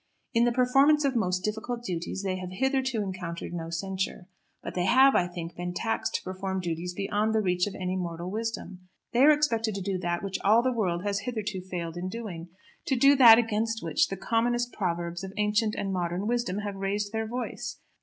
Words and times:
In 0.33 0.45
the 0.45 0.51
performance 0.51 1.05
of 1.05 1.15
most 1.15 1.43
difficult 1.43 1.83
duties 1.83 2.23
they 2.23 2.37
have 2.37 2.49
hitherto 2.51 3.03
encountered 3.03 3.53
no 3.53 3.69
censure. 3.69 4.25
But 4.63 4.73
they 4.73 4.85
have, 4.85 5.13
I 5.13 5.27
think, 5.27 5.55
been 5.55 5.75
taxed 5.75 6.15
to 6.15 6.23
perform 6.23 6.59
duties 6.59 6.95
beyond 6.95 7.35
the 7.35 7.39
reach 7.39 7.67
of 7.67 7.75
any 7.75 7.95
mortal 7.95 8.31
wisdom. 8.31 8.89
They 9.13 9.19
are 9.19 9.29
expected 9.29 9.75
to 9.75 9.81
do 9.83 9.99
that 9.99 10.23
which 10.23 10.39
all 10.43 10.63
the 10.63 10.73
world 10.73 11.03
has 11.03 11.19
hitherto 11.19 11.61
failed 11.61 11.97
in 11.97 12.09
doing, 12.09 12.49
to 12.87 12.95
do 12.95 13.15
that 13.17 13.37
against 13.37 13.83
which 13.83 14.07
the 14.07 14.17
commonest 14.17 14.73
proverbs 14.73 15.23
of 15.23 15.33
ancient 15.37 15.75
and 15.75 15.93
modern 15.93 16.25
wisdom 16.25 16.57
have 16.65 16.77
raised 16.77 17.11
their 17.11 17.27
voice. 17.27 17.77